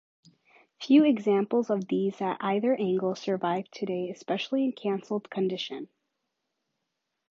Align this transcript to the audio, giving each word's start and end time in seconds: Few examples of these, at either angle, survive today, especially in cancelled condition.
Few 0.81 1.05
examples 1.05 1.69
of 1.69 1.87
these, 1.87 2.21
at 2.23 2.37
either 2.41 2.73
angle, 2.75 3.13
survive 3.13 3.69
today, 3.69 4.09
especially 4.09 4.63
in 4.63 4.71
cancelled 4.71 5.29
condition. 5.29 5.89